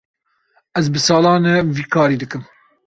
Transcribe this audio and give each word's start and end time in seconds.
Ez 0.81 0.85
bi 0.93 0.99
salan 1.07 1.43
e 1.53 1.55
vî 1.75 1.83
karî 1.93 2.17
dikim. 2.21 2.43